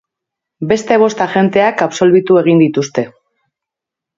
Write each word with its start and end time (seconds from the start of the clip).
Beste 0.71 0.95
bost 1.03 1.21
agenteak 1.27 1.83
absolbitu 1.89 2.41
egin 2.45 2.65
dituzte. 2.65 3.05